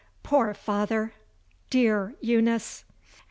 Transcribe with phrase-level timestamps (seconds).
[0.23, 1.13] Poor father!
[1.69, 2.85] Dear Eunice!